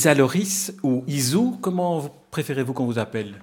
Isaloris 0.00 0.72
ou 0.82 1.04
Isou, 1.06 1.58
comment 1.60 2.08
préférez-vous 2.30 2.72
qu'on 2.72 2.86
vous 2.86 2.98
appelle? 2.98 3.34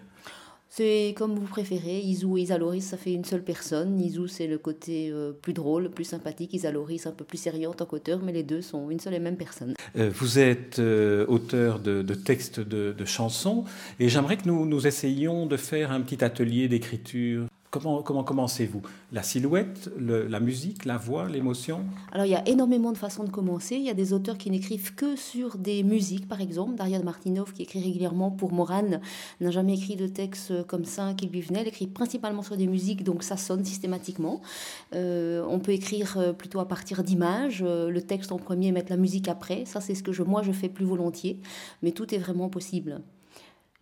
C'est 0.68 1.14
comme 1.16 1.36
vous 1.36 1.46
préférez. 1.46 2.00
Isou 2.00 2.36
et 2.36 2.42
Isaloris, 2.42 2.84
ça 2.84 2.98
fait 2.98 3.14
une 3.14 3.26
seule 3.26 3.44
personne. 3.44 4.02
Isou, 4.02 4.26
c'est 4.26 4.48
le 4.48 4.58
côté 4.58 5.12
euh, 5.12 5.34
plus 5.34 5.54
drôle, 5.54 5.92
plus 5.92 6.04
sympathique. 6.04 6.56
Isaloris, 6.56 7.06
un 7.06 7.12
peu 7.12 7.26
plus 7.26 7.38
sérieux 7.38 7.70
en 7.70 7.74
tant 7.74 7.86
qu'auteur, 7.86 8.24
mais 8.24 8.32
les 8.32 8.42
deux 8.42 8.64
sont 8.64 8.90
une 8.90 9.00
seule 9.00 9.14
et 9.14 9.20
même 9.20 9.38
personne. 9.38 9.76
Euh, 9.98 10.10
vous 10.12 10.40
êtes 10.40 10.80
euh, 10.80 11.28
auteur 11.28 11.78
de, 11.78 12.02
textes 12.16 12.60
de, 12.60 12.92
de, 12.92 13.06
chansons 13.06 13.64
et 14.00 14.10
j'aimerais 14.10 14.38
que 14.38 14.48
nous, 14.48 14.66
nous 14.66 14.88
essayions 14.88 15.46
de 15.46 15.58
faire 15.58 15.92
un 15.92 16.02
petit 16.02 16.24
atelier 16.24 16.68
d'écriture 16.68 17.46
Comment, 17.70 18.02
commencez-vous? 18.02 18.82
La 19.12 19.24
silhouette, 19.24 19.92
la 20.00 20.40
musique, 20.40 20.86
la 20.86 20.98
voix, 20.98 21.28
l'émotion? 21.28 21.86
Alors 22.12 22.26
il 22.26 22.32
y 22.32 22.36
a 22.36 22.48
énormément 22.48 22.92
de 22.92 22.98
façons 22.98 23.26
de 23.26 23.30
commencer. 23.30 23.76
Il 23.76 23.84
y 23.84 23.90
a 23.90 23.94
des 23.94 24.14
auteurs 24.14 24.38
qui 24.38 24.50
n'écrivent 24.50 24.96
que 24.96 25.16
sur 25.16 25.58
des 25.58 25.84
musiques, 25.84 26.28
par 26.28 26.40
exemple. 26.40 26.76
Daria 26.76 27.02
Martinov, 27.04 27.52
qui 27.52 27.64
écrit 27.64 27.82
régulièrement 27.82 28.32
pour 28.32 28.54
Morane, 28.54 29.02
n'a 29.42 29.52
jamais 29.52 29.74
écrit 29.74 29.96
de 29.96 30.08
texte 30.08 30.66
comme 30.68 30.86
ça 30.86 31.14
qui 31.14 31.28
lui 31.28 31.42
venait. 31.42 31.62
Elle 31.62 31.68
écrit 31.68 31.88
principalement 31.88 32.42
sur 32.42 32.56
des 32.56 32.68
musiques, 32.68 33.04
donc 33.04 33.24
ça 33.24 33.38
sonne 33.38 33.66
systématiquement. 33.66 34.42
Euh, 34.96 35.44
on 35.50 35.60
peut 35.60 35.74
écrire 35.74 36.18
euh, 36.18 36.34
plutôt 36.34 36.60
à 36.60 36.68
partir 36.68 37.04
d'images, 37.04 37.64
euh, 37.66 37.90
le 37.90 38.02
texte 38.02 38.32
en 38.32 38.38
premier, 38.38 38.72
mettre 38.72 38.92
la 38.92 38.98
musique 38.98 39.28
après. 39.28 39.66
Ça, 39.66 39.82
c'est 39.82 39.96
ce 39.96 40.04
que 40.04 40.24
moi 40.24 40.42
je 40.42 40.52
fais 40.52 40.70
plus 40.70 40.86
volontiers, 40.86 41.42
mais 41.82 41.92
tout 41.92 42.14
est 42.14 42.18
vraiment 42.18 42.50
possible. 42.50 43.02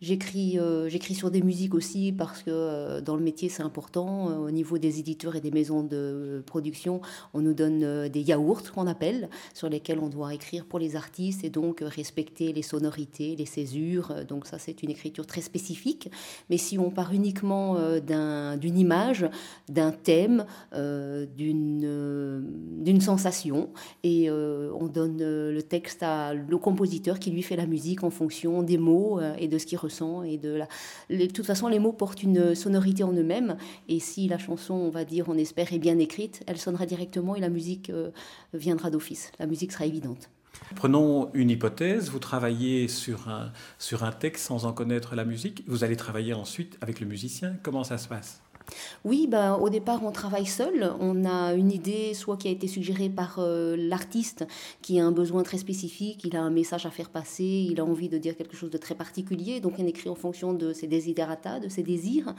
J'écris, 0.02 0.60
euh, 0.60 0.90
j'écris 0.90 1.16
sur 1.16 1.32
des 1.32 1.42
musiques 1.42 1.74
aussi 1.74 2.12
parce 2.12 2.44
que 2.44 2.52
euh, 2.52 3.00
dans 3.00 3.16
le 3.16 3.24
métier 3.24 3.48
c'est 3.48 3.64
important. 3.64 4.30
Euh, 4.30 4.36
au 4.40 4.52
niveau 4.52 4.78
des 4.78 5.00
éditeurs 5.00 5.38
et 5.38 5.40
des 5.40 5.52
maisons 5.52 5.84
de 5.84 6.44
production, 6.46 7.00
on 7.34 7.40
nous 7.40 7.54
donne 7.54 8.10
des 8.10 8.20
yaourts 8.20 8.74
qu'on 8.74 8.88
appelle, 8.88 9.30
sur 9.54 9.70
lesquels 9.70 10.00
on 10.00 10.10
doit 10.10 10.34
écrire 10.34 10.66
pour 10.66 10.80
les 10.80 10.98
artistes 10.98 11.46
et 11.46 11.50
donc 11.50 11.80
respecter 11.82 12.52
les 12.52 12.62
sonorités, 12.62 13.38
les 13.38 13.46
césures. 13.46 14.14
Donc 14.28 14.48
ça 14.48 14.60
c'est 14.60 14.84
une 14.84 14.90
écriture 14.90 15.26
très 15.26 15.40
spécifique. 15.40 16.12
Mais 16.50 16.58
si 16.58 16.78
on 16.78 16.92
part 16.92 17.14
uniquement 17.14 17.78
d'un, 18.06 18.58
d'une 18.58 18.78
image, 18.78 19.26
d'un 19.70 19.92
thème, 19.92 20.46
d'une, 20.74 22.44
d'une 22.84 23.02
sensation, 23.02 23.70
et 24.04 24.30
on 24.30 24.88
donne 24.88 25.20
le 25.20 25.62
texte 25.62 26.04
à 26.04 26.34
le 26.34 26.58
compositeur 26.58 27.18
qui 27.18 27.32
lui 27.32 27.44
fait 27.44 27.56
la 27.56 27.66
musique 27.66 28.04
en 28.04 28.10
fonction 28.10 28.62
des 28.62 28.78
mots 28.78 29.22
et 29.40 29.48
de 29.48 29.58
ce 29.58 29.66
qu'il 29.66 29.78
ressent 29.86 30.24
et 30.24 30.38
de 30.38 30.50
la. 30.50 30.68
de 31.10 31.26
toute 31.28 31.46
façon, 31.46 31.68
les 31.68 31.80
mots 31.80 31.94
portent 31.94 32.24
une 32.24 32.56
sonorité 32.56 33.04
en 33.04 33.14
eux-mêmes. 33.14 33.58
Et 33.88 34.00
si 34.00 34.28
la 34.28 34.38
chanson, 34.38 34.74
on 34.74 34.90
va 34.90 35.06
dire, 35.06 35.26
on 35.30 35.38
espère, 35.38 35.74
est 35.74 35.80
bien 35.80 36.00
écrite, 36.00 36.44
elle 36.48 36.58
sonnera 36.58 36.86
directement 36.86 37.36
et 37.36 37.40
la 37.40 37.50
musique 37.50 37.90
euh, 37.90 38.10
viendra 38.54 38.90
d'office. 38.90 39.32
La 39.40 39.48
musique 39.48 39.72
sera 39.72 39.86
évidente. 39.86 40.30
Prenons 40.76 41.30
une 41.34 41.50
hypothèse, 41.50 42.10
vous 42.10 42.20
travaillez 42.20 42.88
sur 42.88 43.30
un, 43.30 43.52
sur 43.78 44.04
un 44.04 44.12
texte 44.12 44.46
sans 44.46 44.66
en 44.66 44.74
connaître 44.74 45.16
la 45.16 45.26
musique, 45.26 45.64
vous 45.68 45.84
allez 45.84 45.98
travailler 45.98 46.34
ensuite 46.34 46.78
avec 46.82 47.00
le 47.00 47.06
musicien, 47.06 47.58
comment 47.62 47.84
ça 47.84 47.98
se 47.98 48.08
passe? 48.08 48.42
Oui, 49.04 49.28
ben, 49.28 49.56
au 49.56 49.70
départ, 49.70 50.04
on 50.04 50.12
travaille 50.12 50.46
seul. 50.46 50.92
On 51.00 51.26
a 51.26 51.54
une 51.54 51.72
idée, 51.72 52.14
soit 52.14 52.38
qui 52.38 52.48
a 52.48 52.52
été 52.52 52.68
suggérée 52.68 53.10
par 53.10 53.38
euh, 53.40 53.76
l'artiste, 53.78 54.46
qui 54.82 55.00
a 55.00 55.06
un 55.06 55.12
besoin 55.12 55.44
très 55.44 55.58
spécifique, 55.58 56.24
il 56.24 56.36
a 56.36 56.42
un 56.42 56.50
message 56.50 56.86
à 56.86 56.90
faire 56.90 57.10
passer, 57.10 57.44
il 57.44 57.80
a 57.80 57.86
envie 57.86 58.10
de 58.10 58.18
dire 58.18 58.36
quelque 58.36 58.56
chose 58.56 58.72
de 58.72 58.78
très 58.78 58.96
particulier, 58.96 59.60
donc 59.60 59.74
on 59.78 59.86
écrit 59.86 60.10
en 60.10 60.16
fonction 60.16 60.54
de 60.54 60.74
ses 60.74 60.88
desiderata, 60.88 61.60
de 61.60 61.70
ses 61.70 61.84
désirs. 61.84 62.34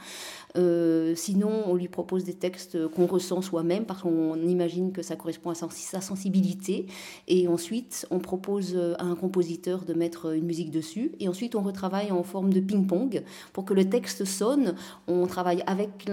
Euh, 0.57 1.13
sinon, 1.15 1.63
on 1.67 1.75
lui 1.75 1.87
propose 1.87 2.23
des 2.23 2.33
textes 2.33 2.87
qu'on 2.89 3.05
ressent 3.05 3.41
soi-même, 3.41 3.85
parce 3.85 4.01
qu'on 4.01 4.35
imagine 4.35 4.91
que 4.91 5.01
ça 5.01 5.15
correspond 5.15 5.51
à 5.51 5.55
sa 5.55 6.01
sensibilité. 6.01 6.87
Et 7.27 7.47
ensuite, 7.47 8.05
on 8.11 8.19
propose 8.19 8.73
euh, 8.75 8.95
à 8.99 9.03
un 9.03 9.15
compositeur 9.15 9.85
de 9.85 9.93
mettre 9.93 10.33
une 10.33 10.45
musique 10.45 10.71
dessus. 10.71 11.11
Et 11.19 11.27
ensuite, 11.27 11.55
on 11.55 11.61
retravaille 11.61 12.11
en 12.11 12.23
forme 12.23 12.51
de 12.51 12.59
ping-pong 12.59 13.23
pour 13.53 13.65
que 13.65 13.73
le 13.73 13.89
texte 13.89 14.25
sonne. 14.25 14.75
On 15.07 15.27
travaille 15.27 15.63
avec 15.67 16.07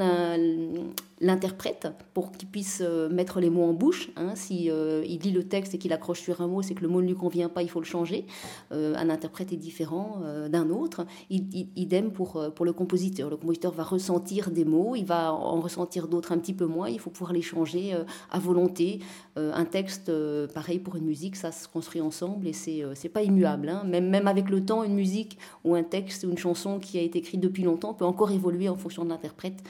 l'interprète 1.20 1.88
pour 2.12 2.32
qu'il 2.32 2.48
puisse 2.48 2.82
euh, 2.84 3.08
mettre 3.08 3.40
les 3.40 3.50
mots 3.50 3.64
en 3.64 3.72
bouche. 3.72 4.10
Hein. 4.16 4.32
Si 4.34 4.70
euh, 4.70 5.04
il 5.06 5.20
lit 5.20 5.32
le 5.32 5.44
texte 5.44 5.74
et 5.74 5.78
qu'il 5.78 5.92
accroche 5.92 6.20
sur 6.20 6.40
un 6.40 6.46
mot, 6.46 6.62
c'est 6.62 6.74
que 6.74 6.82
le 6.82 6.88
mot 6.88 7.00
ne 7.00 7.06
lui 7.06 7.14
convient 7.14 7.48
pas, 7.48 7.62
il 7.62 7.70
faut 7.70 7.80
le 7.80 7.86
changer. 7.86 8.26
Euh, 8.72 8.94
un 8.96 9.08
interprète 9.10 9.52
est 9.52 9.56
différent 9.56 10.22
d'un 10.48 10.70
autre. 10.70 11.06
idem 11.30 12.10
pour, 12.10 12.44
pour 12.54 12.64
le 12.64 12.72
compositeur. 12.72 13.30
Le 13.30 13.36
compositeur 13.36 13.72
va 13.72 13.84
ressentir 13.84 14.50
des 14.50 14.64
mots, 14.64 14.94
il 14.96 15.04
va 15.04 15.32
en 15.32 15.60
ressentir 15.60 16.08
d'autres 16.08 16.32
un 16.32 16.38
petit 16.38 16.52
peu 16.52 16.66
moins. 16.66 16.88
Il 16.88 16.98
faut 16.98 17.10
pouvoir 17.10 17.32
les 17.32 17.42
changer 17.42 17.94
à 18.30 18.38
volonté. 18.38 19.00
un 19.36 19.64
texte, 19.64 20.12
pareil 20.52 20.78
pour 20.78 20.96
une 20.96 21.04
musique, 21.04 21.36
ça 21.36 21.52
se 21.52 21.68
construit 21.68 22.00
ensemble 22.00 22.46
et 22.46 22.52
c'est 22.52 22.82
c'est 22.94 23.08
pas 23.08 23.22
immuable. 23.22 23.68
Hein. 23.68 23.84
Même, 23.84 24.08
même 24.08 24.28
avec 24.28 24.50
le 24.50 24.64
temps, 24.64 24.84
une 24.84 24.94
musique 24.94 25.38
ou 25.64 25.74
un 25.74 25.82
texte 25.82 26.24
ou 26.24 26.30
une 26.30 26.38
chanson 26.38 26.78
qui 26.78 26.98
a 26.98 27.02
été 27.02 27.18
écrite 27.18 27.40
depuis 27.40 27.62
longtemps 27.62 27.94
peut 27.94 28.04
encore 28.04 28.30
évoluer 28.30 28.68
en 28.68 28.76
fonction 28.76 29.04
de 29.04 29.10
l'interprète. 29.10 29.62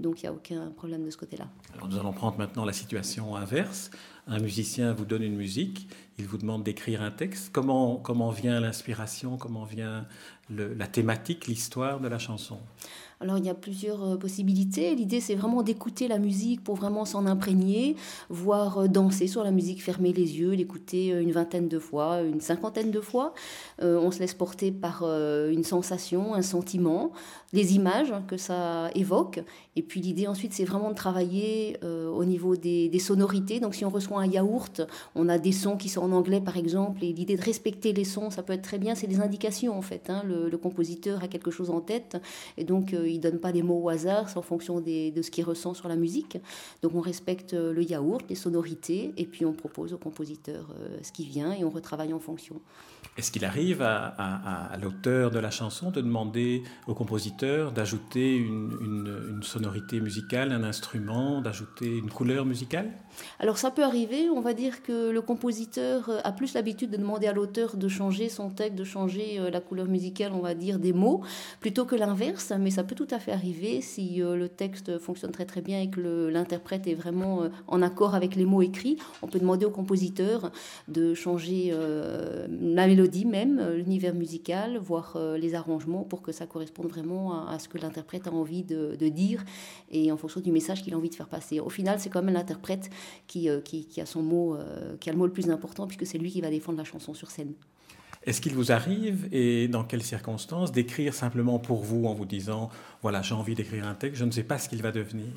Donc 0.00 0.22
il 0.22 0.26
n'y 0.26 0.28
a 0.28 0.32
aucun 0.32 0.70
problème 0.70 1.04
de 1.04 1.10
ce 1.10 1.16
côté-là. 1.16 1.48
Alors 1.74 1.88
nous 1.88 1.98
allons 1.98 2.12
prendre 2.12 2.38
maintenant 2.38 2.64
la 2.64 2.72
situation 2.72 3.34
inverse. 3.34 3.90
Un 4.26 4.38
musicien 4.38 4.92
vous 4.92 5.04
donne 5.04 5.22
une 5.22 5.36
musique, 5.36 5.88
il 6.18 6.26
vous 6.26 6.38
demande 6.38 6.62
d'écrire 6.62 7.02
un 7.02 7.10
texte. 7.10 7.50
Comment, 7.52 7.96
comment 7.96 8.30
vient 8.30 8.60
l'inspiration 8.60 9.36
Comment 9.38 9.64
vient 9.64 10.06
la 10.50 10.86
thématique, 10.86 11.46
l'histoire 11.46 11.98
de 12.00 12.08
la 12.08 12.18
chanson? 12.18 12.58
Alors 13.20 13.38
il 13.38 13.44
y 13.44 13.50
a 13.50 13.54
plusieurs 13.54 14.02
euh, 14.04 14.16
possibilités. 14.16 14.94
L'idée 14.94 15.20
c'est 15.20 15.34
vraiment 15.34 15.62
d'écouter 15.62 16.08
la 16.08 16.18
musique 16.18 16.62
pour 16.62 16.76
vraiment 16.76 17.04
s'en 17.04 17.26
imprégner, 17.26 17.96
voir 18.30 18.78
euh, 18.78 18.86
danser 18.86 19.26
sur 19.26 19.42
la 19.42 19.50
musique, 19.50 19.82
fermer 19.82 20.12
les 20.12 20.38
yeux, 20.38 20.52
l'écouter 20.52 21.12
euh, 21.12 21.22
une 21.22 21.32
vingtaine 21.32 21.68
de 21.68 21.78
fois, 21.78 22.20
une 22.22 22.40
cinquantaine 22.40 22.90
de 22.90 23.00
fois. 23.00 23.34
on 23.80 24.10
se 24.10 24.20
laisse 24.20 24.34
porter 24.34 24.70
par 24.72 25.02
une 25.02 25.64
sensation, 25.64 26.34
un 26.34 26.42
sentiment, 26.42 27.12
les 27.52 27.74
images 27.74 28.12
que 28.26 28.36
ça 28.36 28.90
évoque. 28.94 29.40
Et 29.76 29.82
puis 29.82 30.00
l'idée 30.00 30.26
ensuite 30.26 30.52
c'est 30.52 30.64
vraiment 30.64 30.90
de 30.90 30.94
travailler 30.94 31.78
au 31.82 32.24
niveau 32.24 32.56
des, 32.56 32.98
sonorités. 32.98 33.60
Donc 33.60 33.74
si 33.74 33.84
on 33.84 33.90
reçoit 33.90 34.20
un 34.20 34.26
yaourt, 34.26 34.82
on 35.14 35.28
a 35.28 35.38
des 35.38 35.52
sons 35.52 35.76
qui 35.76 35.88
sont 35.88 36.02
en 36.02 36.12
anglais 36.12 36.40
par 36.40 36.56
exemple, 36.56 37.04
et 37.04 37.12
l'idée 37.12 37.36
de 37.36 37.42
respecter 37.42 37.92
les 37.92 38.04
sons, 38.04 38.30
ça 38.30 38.42
peut 38.42 38.52
être 38.52 38.62
très 38.62 38.78
bien, 38.78 38.94
c'est 38.94 39.06
des 39.06 39.20
indications 39.20 39.76
en 39.76 39.82
fait. 39.82 40.10
Hein. 40.10 40.22
Le, 40.26 40.48
le, 40.48 40.58
compositeur 40.58 41.22
a 41.22 41.28
quelque 41.28 41.50
chose 41.50 41.70
en 41.70 41.80
tête, 41.80 42.16
et 42.56 42.64
donc 42.64 42.92
il 43.10 43.20
donne 43.20 43.38
pas 43.38 43.52
les 43.52 43.62
mots 43.62 43.80
au 43.82 43.88
hasard, 43.88 44.28
c'est 44.28 44.38
en 44.38 44.42
fonction 44.42 44.80
de 44.80 45.22
ce 45.22 45.30
qu'il 45.30 45.44
ressent 45.44 45.74
sur 45.74 45.88
la 45.88 45.96
musique. 45.96 46.38
Donc 46.82 46.94
on 46.94 47.00
respecte 47.00 47.54
euh, 47.54 47.72
le 47.72 47.82
yaourt, 47.82 48.24
les 48.28 48.34
sonorités, 48.34 49.12
et 49.16 49.26
puis 49.26 49.44
on 49.44 49.52
propose 49.52 49.92
au 49.92 49.98
compositeur 49.98 50.68
euh, 50.78 50.98
ce 51.02 51.12
qui 51.12 51.24
vient 51.24 51.52
et 51.52 51.64
on 51.64 51.70
retravaille 51.70 52.12
en 52.12 52.20
fonction. 52.20 52.60
Est-ce 53.16 53.32
qu'il 53.32 53.44
arrive 53.44 53.82
à, 53.82 54.76
l'auteur 54.80 55.32
de 55.32 55.40
la 55.40 55.50
chanson 55.50 55.90
de 55.90 56.00
demander 56.00 56.62
au 56.86 56.94
compositeur 56.94 57.72
d'ajouter 57.72 58.36
une, 58.36 59.40
sonorité 59.42 60.00
musicale, 60.00 60.52
un 60.52 60.62
instrument, 60.62 61.40
d'ajouter 61.40 61.96
une 61.96 62.10
couleur 62.10 62.44
musicale? 62.44 62.92
Alors 63.40 63.58
ça 63.58 63.72
peut 63.72 63.82
arriver, 63.82 64.30
on 64.30 64.40
va 64.40 64.52
dire 64.52 64.84
que 64.84 65.10
le 65.10 65.20
compositeur 65.20 66.10
a 66.22 66.30
plus 66.30 66.54
l'habitude 66.54 66.90
de 66.90 66.96
demander 66.96 67.26
à 67.26 67.32
l'auteur 67.32 67.76
de 67.76 67.88
changer 67.88 68.28
son 68.28 68.50
texte, 68.50 68.76
de 68.76 68.84
changer 68.84 69.40
euh, 69.40 69.50
la 69.50 69.60
couleur 69.60 69.86
musicale, 69.86 70.32
on 70.32 70.40
va 70.40 70.54
dire, 70.54 70.78
des 70.78 70.92
mots, 70.92 71.22
plutôt 71.58 71.84
que 71.86 71.96
l'inverse, 71.96 72.52
mais 72.58 72.70
ça 72.70 72.84
peut 72.84 72.94
tout 72.98 73.14
à 73.14 73.18
fait 73.18 73.32
arriver 73.32 73.80
si 73.80 74.22
euh, 74.22 74.36
le 74.36 74.48
texte 74.48 74.98
fonctionne 74.98 75.30
très 75.30 75.46
très 75.46 75.60
bien 75.60 75.80
et 75.80 75.88
que 75.88 76.00
l'interprète 76.28 76.86
est 76.86 76.94
vraiment 76.94 77.44
euh, 77.44 77.48
en 77.66 77.80
accord 77.80 78.14
avec 78.14 78.34
les 78.34 78.44
mots 78.44 78.62
écrits. 78.62 78.98
On 79.22 79.28
peut 79.28 79.38
demander 79.38 79.64
au 79.64 79.70
compositeur 79.70 80.50
de 80.88 81.14
changer 81.14 81.72
la 82.78 82.86
mélodie 82.86 83.24
même, 83.24 83.58
euh, 83.58 83.76
l'univers 83.76 84.14
musical, 84.14 84.78
voire 84.78 85.14
euh, 85.16 85.38
les 85.38 85.54
arrangements 85.54 86.02
pour 86.02 86.22
que 86.22 86.32
ça 86.32 86.46
corresponde 86.46 86.88
vraiment 86.88 87.46
à, 87.46 87.58
ce 87.58 87.68
que 87.68 87.78
l'interprète 87.78 88.26
a 88.26 88.32
envie 88.32 88.62
de, 88.62 88.96
dire 89.08 89.44
et 89.90 90.12
en 90.12 90.16
fonction 90.16 90.40
du 90.40 90.52
message 90.52 90.82
qu'il 90.82 90.92
a 90.92 90.96
envie 90.96 91.08
de 91.08 91.14
faire 91.14 91.28
passer. 91.28 91.60
Au 91.60 91.70
final, 91.70 91.98
c'est 91.98 92.10
quand 92.10 92.22
même 92.22 92.34
l'interprète 92.34 92.90
euh, 93.36 93.60
qui, 93.62 93.86
qui, 93.86 94.00
a 94.00 94.06
son 94.06 94.22
mot, 94.22 94.56
qui 95.00 95.08
a 95.08 95.12
le 95.12 95.18
mot 95.18 95.26
le 95.26 95.32
plus 95.32 95.50
important 95.50 95.86
puisque 95.86 96.06
c'est 96.06 96.18
lui 96.18 96.30
qui 96.30 96.40
va 96.40 96.50
défendre 96.50 96.78
la 96.78 96.84
chanson 96.84 97.14
sur 97.14 97.30
scène. 97.30 97.54
Est-ce 98.28 98.42
qu'il 98.42 98.52
vous 98.52 98.72
arrive, 98.72 99.26
et 99.32 99.68
dans 99.68 99.84
quelles 99.84 100.02
circonstances, 100.02 100.70
d'écrire 100.70 101.14
simplement 101.14 101.58
pour 101.58 101.82
vous 101.82 102.04
en 102.04 102.12
vous 102.12 102.26
disant, 102.26 102.68
voilà, 103.00 103.22
j'ai 103.22 103.32
envie 103.32 103.54
d'écrire 103.54 103.86
un 103.86 103.94
texte, 103.94 104.18
je 104.20 104.26
ne 104.26 104.30
sais 104.30 104.42
pas 104.42 104.58
ce 104.58 104.68
qu'il 104.68 104.82
va 104.82 104.92
devenir 104.92 105.32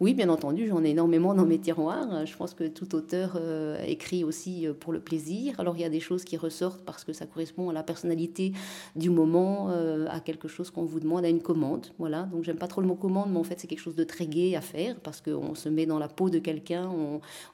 oui, 0.00 0.14
bien 0.14 0.30
entendu, 0.30 0.66
j'en 0.66 0.82
ai 0.82 0.90
énormément 0.90 1.34
dans 1.34 1.44
mes 1.44 1.58
tiroirs. 1.58 2.24
Je 2.24 2.34
pense 2.34 2.54
que 2.54 2.64
tout 2.64 2.94
auteur 2.94 3.32
euh, 3.36 3.78
écrit 3.86 4.24
aussi 4.24 4.66
euh, 4.66 4.72
pour 4.72 4.94
le 4.94 5.00
plaisir. 5.00 5.60
Alors 5.60 5.76
il 5.76 5.82
y 5.82 5.84
a 5.84 5.90
des 5.90 6.00
choses 6.00 6.24
qui 6.24 6.38
ressortent 6.38 6.82
parce 6.86 7.04
que 7.04 7.12
ça 7.12 7.26
correspond 7.26 7.68
à 7.68 7.74
la 7.74 7.82
personnalité 7.82 8.52
du 8.96 9.10
moment, 9.10 9.68
euh, 9.68 10.06
à 10.08 10.20
quelque 10.20 10.48
chose 10.48 10.70
qu'on 10.70 10.86
vous 10.86 11.00
demande, 11.00 11.26
à 11.26 11.28
une 11.28 11.42
commande. 11.42 11.88
Voilà, 11.98 12.22
donc 12.22 12.44
j'aime 12.44 12.56
pas 12.56 12.66
trop 12.66 12.80
le 12.80 12.86
mot 12.86 12.94
commande, 12.94 13.30
mais 13.30 13.38
en 13.38 13.44
fait 13.44 13.60
c'est 13.60 13.66
quelque 13.66 13.82
chose 13.82 13.94
de 13.94 14.04
très 14.04 14.26
gai 14.26 14.56
à 14.56 14.62
faire 14.62 14.98
parce 15.00 15.20
qu'on 15.20 15.54
se 15.54 15.68
met 15.68 15.84
dans 15.84 15.98
la 15.98 16.08
peau 16.08 16.30
de 16.30 16.38
quelqu'un, 16.38 16.90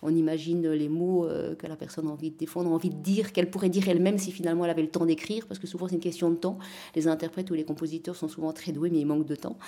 on, 0.02 0.08
imagine 0.08 0.70
les 0.70 0.88
mots 0.88 1.26
que 1.58 1.66
la 1.66 1.74
personne 1.74 2.06
a 2.06 2.10
envie 2.10 2.30
de 2.30 2.36
défendre, 2.36 2.70
envie 2.70 2.90
de 2.90 3.02
dire, 3.02 3.32
qu'elle 3.32 3.50
pourrait 3.50 3.70
dire 3.70 3.88
elle-même 3.88 4.18
si 4.18 4.30
finalement 4.30 4.64
elle 4.64 4.70
avait 4.70 4.82
le 4.82 4.88
temps 4.88 5.04
d'écrire, 5.04 5.46
parce 5.48 5.58
que 5.58 5.66
souvent 5.66 5.88
c'est 5.88 5.96
une 5.96 6.00
question 6.00 6.30
de 6.30 6.36
temps. 6.36 6.58
Les 6.94 7.08
interprètes 7.08 7.50
ou 7.50 7.54
les 7.54 7.64
compositeurs 7.64 8.14
sont 8.14 8.28
souvent 8.28 8.52
très 8.52 8.70
doués, 8.70 8.90
mais 8.90 9.00
ils 9.00 9.04
manquent 9.04 9.26
de 9.26 9.34
temps. 9.34 9.58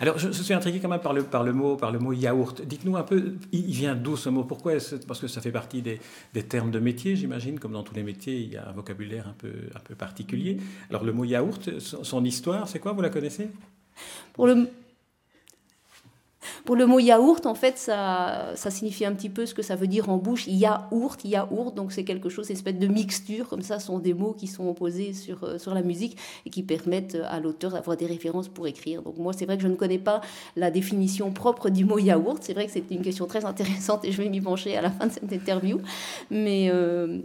Alors, 0.00 0.18
je, 0.18 0.30
suis 0.30 0.54
intrigué 0.54 0.80
quand 0.80 0.88
même 0.88 1.00
par 1.00 1.12
le, 1.12 1.22
par 1.22 1.42
le, 1.42 1.52
mot, 1.52 1.76
par 1.76 1.90
le 1.90 1.98
mot 1.98 2.12
yaourt. 2.12 2.62
Dites-nous 2.62 2.96
un 2.96 3.02
peu, 3.02 3.34
il, 3.52 3.72
vient 3.72 3.94
d'où 3.94 4.16
ce 4.16 4.28
mot? 4.28 4.44
Pourquoi 4.44 4.74
Parce 5.06 5.20
que 5.20 5.28
ça 5.28 5.40
fait 5.40 5.52
partie 5.52 5.82
des, 5.82 6.00
des 6.34 6.42
termes 6.42 6.70
de 6.70 6.78
métier, 6.78 7.16
j'imagine. 7.16 7.58
Comme 7.58 7.72
dans 7.72 7.82
tous 7.82 7.94
les 7.94 8.02
métiers, 8.02 8.40
il 8.40 8.52
y 8.52 8.56
a 8.56 8.68
un 8.68 8.72
vocabulaire 8.72 9.28
un 9.28 9.34
peu, 9.38 9.52
un 9.74 9.80
peu 9.80 9.94
particulier. 9.94 10.58
Alors, 10.90 11.04
le 11.04 11.12
mot 11.12 11.24
yaourt, 11.24 11.78
son 11.78 12.24
histoire, 12.24 12.68
c'est 12.68 12.78
quoi? 12.78 12.92
Vous 12.92 13.02
la 13.02 13.10
connaissez? 13.10 13.48
Pour 16.66 16.76
le 16.76 16.84
mot 16.84 16.98
yaourt, 16.98 17.46
en 17.46 17.54
fait, 17.54 17.78
ça, 17.78 18.52
ça 18.56 18.70
signifie 18.70 19.06
un 19.06 19.12
petit 19.12 19.30
peu 19.30 19.46
ce 19.46 19.54
que 19.54 19.62
ça 19.62 19.76
veut 19.76 19.86
dire 19.86 20.10
en 20.10 20.18
bouche. 20.18 20.46
Yaourt, 20.46 21.24
yaourt, 21.24 21.74
donc 21.74 21.92
c'est 21.92 22.04
quelque 22.04 22.28
chose, 22.28 22.50
une 22.50 22.56
espèce 22.56 22.78
de 22.78 22.86
mixture, 22.88 23.48
comme 23.48 23.62
ça, 23.62 23.78
sont 23.78 23.98
des 23.98 24.12
mots 24.12 24.34
qui 24.34 24.48
sont 24.48 24.68
opposés 24.68 25.14
sur, 25.14 25.44
euh, 25.44 25.58
sur 25.58 25.72
la 25.72 25.82
musique 25.82 26.18
et 26.44 26.50
qui 26.50 26.62
permettent 26.62 27.16
à 27.28 27.40
l'auteur 27.40 27.72
d'avoir 27.72 27.96
des 27.96 28.06
références 28.06 28.48
pour 28.48 28.66
écrire. 28.66 29.00
Donc 29.02 29.16
moi, 29.16 29.32
c'est 29.32 29.46
vrai 29.46 29.56
que 29.56 29.62
je 29.62 29.68
ne 29.68 29.76
connais 29.76 29.98
pas 29.98 30.20
la 30.56 30.70
définition 30.70 31.30
propre 31.30 31.70
du 31.70 31.84
mot 31.84 31.98
yaourt. 31.98 32.38
C'est 32.42 32.52
vrai 32.52 32.66
que 32.66 32.72
c'est 32.72 32.90
une 32.90 33.02
question 33.02 33.26
très 33.26 33.44
intéressante 33.44 34.04
et 34.04 34.12
je 34.12 34.20
vais 34.20 34.28
m'y 34.28 34.40
pencher 34.40 34.76
à 34.76 34.82
la 34.82 34.90
fin 34.90 35.06
de 35.06 35.12
cette 35.12 35.32
interview. 35.32 35.80
Mais. 36.30 36.68
Euh, 36.70 37.20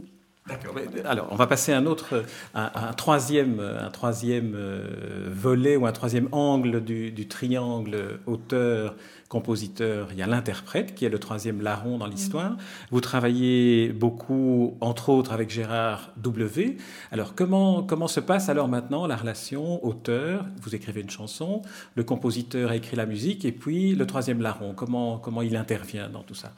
D'accord. 0.52 0.76
Alors, 1.06 1.28
on 1.32 1.36
va 1.36 1.48
passer 1.48 1.72
à 1.72 1.78
un 1.78 1.86
autre, 1.86 2.26
un, 2.54 2.94
troisième, 2.94 3.60
un 3.60 3.90
troisième 3.90 4.54
euh, 4.56 5.30
volet 5.32 5.78
ou 5.78 5.86
un 5.86 5.92
troisième 5.92 6.28
angle 6.32 6.84
du, 6.84 7.12
du 7.12 7.28
triangle 7.28 8.20
auteur, 8.26 8.96
compositeur, 9.32 10.10
il 10.12 10.18
y 10.18 10.22
a 10.22 10.28
l'interprète 10.28 10.94
qui 10.94 11.06
est 11.06 11.10
le 11.10 11.18
troisième 11.18 11.62
larron 11.62 11.98
dans 11.98 12.06
l'histoire. 12.06 12.58
Vous 12.92 13.00
travaillez 13.00 13.94
beaucoup, 13.94 14.76
entre 14.82 15.08
autres, 15.08 15.32
avec 15.32 15.50
Gérard 15.50 16.12
W. 16.18 16.76
Alors 17.14 17.34
comment, 17.34 17.82
comment 17.82 18.10
se 18.10 18.20
passe 18.20 18.50
alors 18.50 18.68
maintenant 18.68 19.08
la 19.08 19.16
relation 19.16 19.84
auteur? 19.86 20.46
Vous 20.62 20.76
écrivez 20.76 21.00
une 21.00 21.10
chanson, 21.10 21.62
le 21.96 22.04
compositeur 22.04 22.72
a 22.72 22.76
écrit 22.76 22.98
la 22.98 23.06
musique, 23.06 23.46
et 23.46 23.54
puis 23.54 23.96
le 23.96 24.06
troisième 24.06 24.42
larron, 24.42 24.74
comment, 24.74 25.18
comment 25.18 25.42
il 25.42 25.56
intervient 25.56 26.10
dans 26.10 26.24
tout 26.24 26.36
ça? 26.36 26.52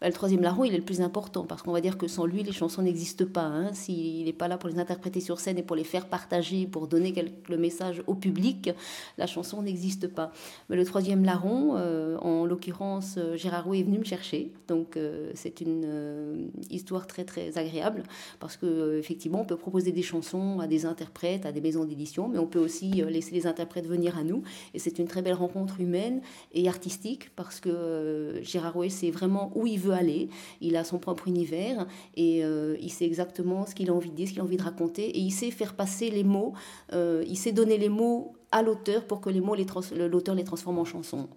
Bah, 0.00 0.06
le 0.06 0.12
troisième 0.12 0.42
larron, 0.42 0.64
il 0.64 0.74
est 0.74 0.78
le 0.78 0.84
plus 0.84 1.00
important, 1.00 1.44
parce 1.44 1.62
qu'on 1.62 1.72
va 1.72 1.80
dire 1.80 1.98
que 1.98 2.06
sans 2.06 2.24
lui, 2.24 2.44
les 2.44 2.52
chansons 2.52 2.82
n'existent 2.82 3.26
pas. 3.26 3.42
Hein. 3.42 3.72
S'il 3.72 4.24
n'est 4.24 4.32
pas 4.32 4.46
là 4.46 4.56
pour 4.56 4.68
les 4.68 4.78
interpréter 4.78 5.20
sur 5.20 5.40
scène 5.40 5.58
et 5.58 5.62
pour 5.64 5.74
les 5.74 5.84
faire 5.84 6.06
partager, 6.06 6.66
pour 6.66 6.86
donner 6.86 7.12
le 7.48 7.56
message 7.56 8.02
au 8.06 8.14
public, 8.14 8.70
la 9.16 9.26
chanson 9.26 9.60
n'existe 9.62 10.06
pas. 10.06 10.32
Mais 10.68 10.76
le 10.76 10.84
troisième 10.84 11.24
larron, 11.24 11.74
euh, 11.76 12.16
en 12.18 12.46
l'occurrence, 12.46 13.16
euh, 13.18 13.36
Gérard 13.36 13.64
Roux 13.64 13.74
est 13.74 13.82
venu 13.82 13.98
me 13.98 14.04
chercher. 14.04 14.52
Donc 14.68 14.96
euh, 14.96 15.32
c'est 15.34 15.60
une 15.60 16.48
histoire 16.70 17.06
très 17.06 17.24
très 17.24 17.58
agréable, 17.58 18.04
parce 18.38 18.56
que 18.56 18.98
effectivement, 18.98 19.40
on 19.40 19.44
peut 19.44 19.56
proposer 19.56 19.90
des 19.90 20.02
chansons 20.02 20.60
à 20.60 20.68
des 20.68 20.86
interprètes, 20.86 21.44
à 21.44 21.52
des 21.52 21.60
maisons 21.60 21.84
d'édition, 21.84 22.28
mais 22.28 22.38
on 22.38 22.46
peut 22.46 22.60
aussi 22.60 23.02
laisser 23.08 23.32
les 23.32 23.46
interprètes 23.46 23.86
venir 23.86 24.16
à 24.16 24.22
nous. 24.22 24.42
Et 24.74 24.78
c'est 24.78 24.98
une 24.98 25.08
très 25.08 25.22
belle 25.22 25.34
rencontre 25.34 25.80
humaine 25.80 26.20
et 26.52 26.68
artistique, 26.68 27.30
parce 27.34 27.58
que 27.58 28.38
Gérard 28.42 28.74
Roux, 28.74 28.88
c'est 28.88 29.10
vraiment 29.10 29.50
où 29.54 29.66
il 29.66 29.78
veut 29.78 29.87
aller. 29.92 30.28
Il 30.60 30.76
a 30.76 30.84
son 30.84 30.98
propre 30.98 31.28
univers 31.28 31.86
et 32.16 32.44
euh, 32.44 32.76
il 32.80 32.90
sait 32.90 33.04
exactement 33.04 33.66
ce 33.66 33.74
qu'il 33.74 33.90
a 33.90 33.94
envie 33.94 34.10
de 34.10 34.16
dire, 34.16 34.26
ce 34.28 34.32
qu'il 34.32 34.40
a 34.40 34.44
envie 34.44 34.56
de 34.56 34.62
raconter 34.62 35.04
et 35.08 35.18
il 35.18 35.30
sait 35.30 35.50
faire 35.50 35.74
passer 35.74 36.10
les 36.10 36.24
mots. 36.24 36.52
Euh, 36.92 37.24
il 37.26 37.36
sait 37.36 37.52
donner 37.52 37.78
les 37.78 37.88
mots 37.88 38.32
à 38.52 38.62
l'auteur 38.62 39.06
pour 39.06 39.20
que 39.20 39.30
les 39.30 39.40
mots, 39.40 39.54
l'auteur 39.54 40.34
les 40.34 40.44
transforme 40.44 40.78
en 40.78 40.84
chansons. 40.84 41.28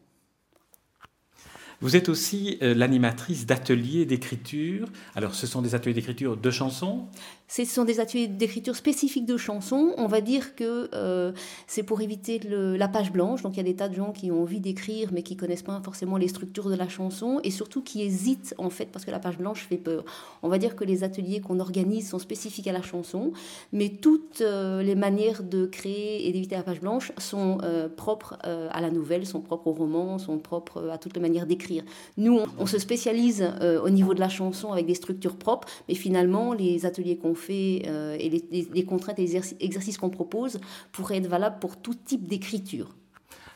Vous 1.81 1.95
êtes 1.95 2.10
aussi 2.10 2.60
euh, 2.62 2.75
l'animatrice 2.75 3.48
d'ateliers 3.48 4.06
d'écriture. 4.06 4.88
Alors, 5.16 5.33
ce 5.33 5.48
sont 5.48 5.63
des 5.63 5.74
ateliers 5.74 5.95
d'écriture 5.95 6.38
de 6.38 6.51
chansons? 6.51 7.07
Ce 7.48 7.66
sont 7.66 7.83
des 7.83 8.00
ateliers 8.00 8.28
d'écriture 8.28 8.75
spécifiques 8.75 9.25
de 9.25 9.36
chansons. 9.36 9.94
On 9.98 10.06
va 10.06 10.22
dire 10.22 10.56
que 10.56 10.89
euh, 10.94 11.33
c'est 11.68 11.83
pour 11.83 12.00
éviter 12.00 12.39
la 12.48 12.88
page 12.88 13.12
blanche. 13.12 13.42
Donc 13.42 13.56
il 13.56 13.57
y 13.57 13.60
a 13.60 13.63
des 13.63 13.75
tas 13.75 13.89
de 13.89 13.95
gens 13.95 14.13
qui 14.13 14.31
ont 14.31 14.44
envie 14.44 14.62
d'écrire, 14.62 15.10
mais 15.12 15.22
qui 15.22 15.36
connaissent 15.36 15.63
pas 15.63 15.81
forcément 15.83 16.16
les 16.16 16.30
structures 16.30 16.69
de 16.69 16.75
la 16.75 16.88
chanson, 16.88 17.42
et 17.44 17.51
surtout 17.51 17.81
qui 17.81 18.04
hésitent 18.04 18.56
en 18.57 18.69
fait 18.69 18.86
parce 18.86 19.04
que 19.04 19.12
la 19.12 19.19
page 19.19 19.38
blanche 19.38 19.66
fait 19.68 19.75
peur. 19.75 20.06
On 20.44 20.48
va 20.48 20.60
dire 20.60 20.78
que 20.78 20.86
les 20.86 21.04
ateliers 21.04 21.42
qu'on 21.42 21.60
organise 21.60 22.07
sont 22.07 22.19
spécifiques 22.19 22.68
à 22.68 22.72
la 22.72 22.83
chanson, 22.83 23.33
mais 23.74 23.89
toutes 23.89 24.39
euh, 24.39 24.81
les 24.81 24.95
manières 24.95 25.44
de 25.44 25.66
créer 25.66 26.30
et 26.30 26.31
d'éviter 26.31 26.56
la 26.56 26.63
page 26.63 26.80
blanche 26.80 27.12
sont 27.18 27.57
propres 27.98 28.38
à 28.44 28.80
la 28.80 28.92
nouvelle, 28.92 29.25
sont 29.25 29.42
propres 29.42 29.68
au 29.68 29.74
roman, 29.74 30.19
sont 30.19 30.38
propres 30.38 30.89
à 30.89 30.98
toutes 30.98 31.16
les 31.16 31.22
manières 31.22 31.48
d'écrire. 31.48 31.70
Nous, 32.18 32.39
on, 32.57 32.65
se 32.65 32.79
spécialise 32.79 33.47
au 33.83 33.89
niveau 33.89 34.13
de 34.13 34.19
la 34.19 34.29
chanson 34.29 34.71
avec 34.71 34.85
des 34.85 34.95
structures 34.95 35.35
propres, 35.35 35.68
mais 35.88 35.95
finalement 35.95 36.53
les 36.53 36.85
ateliers 36.85 37.18
qu'on 37.18 37.35
fait 37.35 37.83
euh, 37.85 38.15
et 38.19 38.29
les, 38.29 38.83
contraintes 38.83 39.19
et 39.19 39.25
les 39.25 39.38
exercices 39.59 39.97
qu'on 39.97 40.09
propose 40.09 40.59
pourraient 40.91 41.18
être 41.18 41.27
valables 41.27 41.59
pour 41.59 41.77
tout 41.77 41.94
type 41.94 42.27
d'écriture. 42.27 42.95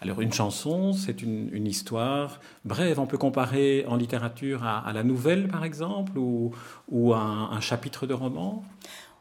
Alors 0.01 0.21
une 0.21 0.33
chanson, 0.33 0.93
c'est 0.93 1.21
une, 1.21 1.65
histoire 1.65 2.39
brève. 2.63 2.99
On 2.99 3.07
peut 3.07 3.17
comparer 3.17 3.85
en 3.87 3.95
littérature 3.95 4.63
à, 4.63 4.91
la 4.93 5.03
nouvelle, 5.03 5.47
par 5.47 5.63
exemple, 5.63 6.17
ou, 6.17 6.51
ou 6.89 7.13
à 7.13 7.19
un 7.19 7.59
chapitre 7.61 8.05
de 8.05 8.13
roman? 8.13 8.63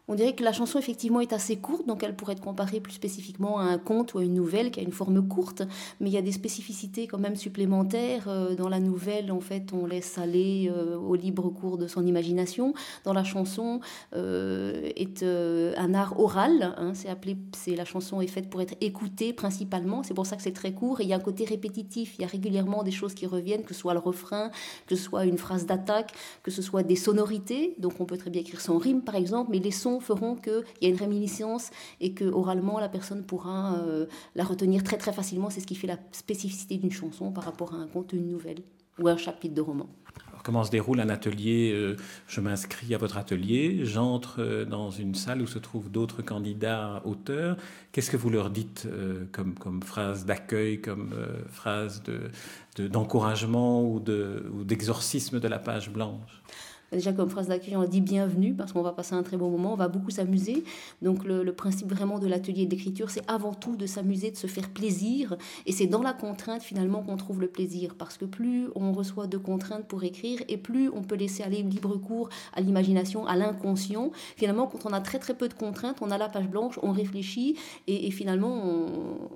On 0.07 0.15
dirait 0.15 0.35
que 0.35 0.45
la 0.45 0.53
chanson 0.53 0.79
effectivement 0.79 1.21
est 1.21 1.33
assez 1.33 1.57
courte, 1.57 1.87
donc 1.87 2.03
elle 2.03 2.15
pourrait 2.15 2.35
être 2.35 2.43
comparée 2.43 2.81
plus 2.81 2.93
spécifiquement 2.93 3.59
à 3.59 3.65
un 3.65 3.79
conte 3.79 4.13
ou 4.13 4.19
à 4.19 4.25
une 4.25 4.35
nouvelle 4.35 4.71
qui 4.71 4.81
a 4.81 4.83
une 4.83 4.93
forme 4.93 5.27
courte, 5.27 5.63
mais 5.99 6.11
il 6.11 6.13
y 6.13 6.19
a 6.19 6.23
des 6.23 6.33
spécificités 6.33 7.07
quand 7.07 7.19
même 7.19 7.37
supplémentaires. 7.37 8.25
Euh, 8.29 8.55
dans 8.55 8.69
la 8.69 8.81
nouvelle, 8.81 9.33
en 9.33 9.41
fait, 9.41 9.73
on 9.73 9.87
laisse 9.87 10.19
aller 10.19 10.71
euh, 10.71 10.97
au 10.97 11.15
libre 11.15 11.49
cours 11.49 11.79
de 11.79 11.87
son 11.87 12.07
imagination. 12.07 12.75
Dans 13.05 13.15
la 13.15 13.25
chanson, 13.25 13.81
euh, 14.15 14.91
est 14.95 15.23
un 15.25 15.95
art 15.95 16.21
oral. 16.21 16.75
Hein, 16.77 16.93
c'est 16.95 17.09
appelé, 17.09 17.39
c'est 17.57 17.75
la 17.75 17.87
chanson 17.87 18.21
est 18.21 18.27
faite 18.27 18.51
pour 18.51 18.61
être 18.61 18.75
écoutée 18.83 19.33
principalement. 19.33 20.03
C'est 20.03 20.15
pour 20.15 20.27
ça 20.27 20.37
que 20.37 20.43
c'est 20.43 20.53
très 20.53 20.73
court. 20.73 21.01
Et 21.01 21.05
il 21.05 21.09
y 21.09 21.15
a 21.15 21.17
un 21.17 21.21
côté 21.21 21.45
répétitif. 21.45 22.17
Il 22.19 22.23
y 22.23 22.25
a 22.25 22.29
régulièrement 22.29 22.83
des 22.83 22.91
choses 22.91 23.15
qui 23.15 23.27
reviennent, 23.27 23.63
que 23.63 23.73
ce 23.73 23.81
soit 23.81 23.95
le 23.95 24.01
refrain, 24.01 24.51
que 24.87 24.97
ce 24.97 25.03
soit 25.03 25.25
une 25.25 25.39
phrase 25.39 25.65
d'attaque, 25.65 26.13
que 26.43 26.51
ce 26.51 26.61
soit 26.61 26.83
des 26.83 26.97
sonorités. 26.97 27.75
Donc 27.79 28.01
on 28.01 28.05
peut 28.05 28.19
très 28.19 28.31
bien 28.31 28.43
écrire 28.43 28.61
sans 28.61 28.77
rime, 28.77 29.01
par 29.01 29.15
exemple, 29.15 29.51
mais 29.51 29.59
les 29.59 29.71
sons 29.71 29.94
feront 30.01 30.37
qu'il 30.37 30.63
y 30.83 30.87
a 30.87 30.89
une 30.89 30.97
réminiscence 30.97 31.71
et 32.01 32.13
que 32.13 32.25
oralement 32.25 32.79
la 32.79 32.89
personne 32.89 33.25
pourra 33.25 33.77
euh, 33.77 34.07
la 34.35 34.45
retenir 34.45 34.83
très 34.83 34.99
très 34.99 35.13
facilement. 35.13 35.51
C'est 35.51 35.61
ce 35.61 35.67
qui 35.67 35.75
fait 35.75 35.87
la 35.87 35.99
spécificité 36.13 36.77
d'une 36.77 36.93
chanson 36.93 37.33
par 37.33 37.45
rapport 37.45 37.75
à 37.75 37.77
un 37.77 37.87
conte, 37.87 38.13
une 38.13 38.29
nouvelle 38.29 38.63
ou 38.99 39.09
un 39.09 39.17
chapitre 39.17 39.55
de 39.55 39.61
roman. 39.61 39.89
comment 40.45 40.63
se 40.63 40.71
déroule 40.71 41.01
un 41.01 41.09
atelier 41.09 41.73
euh, 41.75 41.97
Je 42.29 42.41
m'inscris 42.41 42.95
à 42.95 42.99
votre 42.99 43.17
atelier, 43.17 43.81
j'entre 43.85 44.41
euh, 44.41 44.65
dans 44.65 44.91
une 44.91 45.15
salle 45.15 45.43
où 45.43 45.47
se 45.47 45.59
trouvent 45.59 45.91
d'autres 45.91 46.23
candidats 46.23 47.03
auteurs. 47.05 47.57
Qu'est-ce 47.93 48.11
que 48.11 48.17
vous 48.17 48.31
leur 48.31 48.51
dites 48.51 48.87
comme, 49.33 49.55
comme 49.55 49.83
phrase 49.83 50.27
d'accueil, 50.27 50.81
comme 50.81 51.15
phrase 51.49 52.03
d'encouragement 52.77 53.99
de, 53.99 54.51
ou 54.53 54.65
d'exorcisme 54.65 55.41
de 55.41 55.49
la 55.49 55.59
page 55.59 55.91
blanche? 55.91 56.43
Déjà, 56.95 57.13
comme 57.13 57.29
phrase 57.29 57.49
d'accueil, 57.49 57.77
on 57.77 57.85
dit 57.85 58.01
bienvenue 58.01 58.55
parce 58.55 58.73
qu'on 58.73 58.83
va 58.83 58.93
passer 58.93 59.15
un 59.15 59.23
très 59.23 59.37
bon 59.37 59.51
moment, 59.51 59.73
on 59.73 59.77
va 59.77 59.89
beaucoup 59.89 60.11
s'amuser. 60.11 60.63
Donc, 61.03 61.25
le, 61.25 61.53
principe 61.53 61.89
vraiment 61.89 62.19
de 62.19 62.27
l'atelier 62.27 62.67
d'écriture, 62.67 63.11
c'est 63.11 63.29
avant 63.29 63.53
tout 63.53 63.77
de 63.77 63.87
s'amuser, 63.87 64.31
de 64.31 64.37
se 64.37 64.47
faire 64.47 64.71
plaisir. 64.71 65.37
Et 65.67 65.73
c'est 65.73 65.87
dans 65.87 66.03
la 66.03 66.13
contrainte 66.13 66.63
finalement 66.63 67.03
qu'on 67.03 67.17
trouve 67.17 67.41
le 67.41 67.49
plaisir. 67.49 67.95
Parce 67.97 68.17
que 68.17 68.25
plus 68.25 68.69
on 68.75 68.93
reçoit 68.93 69.27
de 69.27 69.39
contraintes 69.39 69.87
pour 69.87 70.05
écrire 70.05 70.41
et 70.49 70.57
plus 70.57 70.89
on 70.89 71.03
peut 71.03 71.17
laisser 71.17 71.43
aller 71.43 71.63
libre 71.63 71.97
cours 71.97 72.29
à 72.55 72.61
l'imagination, 72.61 73.27
à 73.27 73.37
l'inconscient. 73.37 74.11
Finalement, 74.37 74.67
quand 74.67 74.87
on 74.87 74.93
a 74.93 75.01
très 75.01 75.19
très 75.19 75.35
peu 75.35 75.49
de 75.49 75.55
contraintes, 75.55 75.99
on 76.01 76.11
a 76.11 76.19
la 76.19 76.29
page 76.29 76.49
blanche, 76.49 76.79
on 76.83 76.93
réfléchit 76.93 77.57
et, 77.87 78.11
finalement, 78.11 78.63